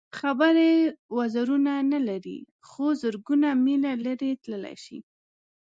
[0.19, 0.71] خبرې
[1.17, 4.97] وزرونه نه لري خو زرګونه مېله لرې تللی شي.